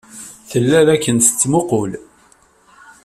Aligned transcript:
Tella 0.49 0.79
la 0.85 0.95
ken-tettmuqqul. 1.03 1.91